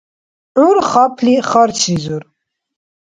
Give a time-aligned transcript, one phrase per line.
[0.55, 2.23] ГӀур хапли харчризур.